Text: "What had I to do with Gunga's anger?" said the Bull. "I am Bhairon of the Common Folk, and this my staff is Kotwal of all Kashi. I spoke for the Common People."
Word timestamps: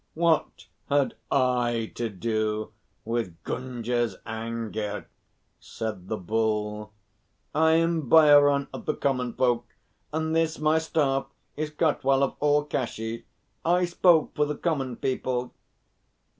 "What 0.15 0.65
had 0.89 1.13
I 1.29 1.91
to 1.93 2.09
do 2.09 2.71
with 3.05 3.35
Gunga's 3.43 4.15
anger?" 4.25 5.07
said 5.59 6.07
the 6.07 6.17
Bull. 6.17 6.91
"I 7.53 7.73
am 7.73 8.09
Bhairon 8.09 8.67
of 8.73 8.87
the 8.87 8.95
Common 8.95 9.31
Folk, 9.35 9.67
and 10.11 10.35
this 10.35 10.57
my 10.57 10.79
staff 10.79 11.27
is 11.55 11.69
Kotwal 11.69 12.23
of 12.23 12.35
all 12.39 12.63
Kashi. 12.65 13.25
I 13.63 13.85
spoke 13.85 14.33
for 14.33 14.47
the 14.47 14.57
Common 14.57 14.95
People." 14.95 15.53